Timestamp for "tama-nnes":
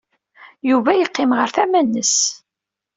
1.55-2.15